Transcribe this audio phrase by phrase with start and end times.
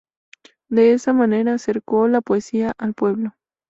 [0.67, 3.35] De esa manera acercó la poesía al pueblo.